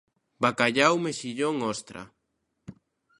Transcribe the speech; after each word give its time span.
Bacallau, 0.43 0.95
mexillón, 1.05 1.55
ostra. 1.73 2.03